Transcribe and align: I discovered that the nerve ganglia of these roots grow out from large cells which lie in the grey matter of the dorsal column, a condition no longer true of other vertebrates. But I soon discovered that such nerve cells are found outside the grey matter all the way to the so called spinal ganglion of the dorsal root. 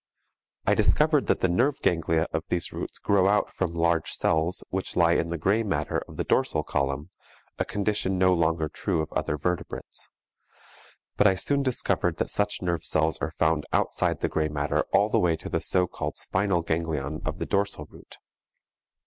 I 0.65 0.73
discovered 0.73 1.27
that 1.27 1.41
the 1.41 1.47
nerve 1.47 1.79
ganglia 1.83 2.25
of 2.33 2.43
these 2.49 2.73
roots 2.73 2.97
grow 2.97 3.27
out 3.27 3.53
from 3.53 3.75
large 3.75 4.13
cells 4.13 4.63
which 4.71 4.95
lie 4.95 5.11
in 5.13 5.27
the 5.27 5.37
grey 5.37 5.61
matter 5.61 5.99
of 6.07 6.17
the 6.17 6.23
dorsal 6.23 6.63
column, 6.63 7.11
a 7.59 7.65
condition 7.65 8.17
no 8.17 8.33
longer 8.33 8.67
true 8.67 9.03
of 9.03 9.13
other 9.13 9.37
vertebrates. 9.37 10.09
But 11.17 11.27
I 11.27 11.35
soon 11.35 11.61
discovered 11.61 12.17
that 12.17 12.31
such 12.31 12.63
nerve 12.63 12.83
cells 12.83 13.19
are 13.19 13.35
found 13.37 13.67
outside 13.71 14.21
the 14.21 14.27
grey 14.27 14.47
matter 14.49 14.85
all 14.91 15.09
the 15.11 15.19
way 15.19 15.35
to 15.35 15.49
the 15.49 15.61
so 15.61 15.85
called 15.85 16.17
spinal 16.17 16.63
ganglion 16.63 17.21
of 17.23 17.37
the 17.37 17.45
dorsal 17.45 17.85
root. 17.87 18.17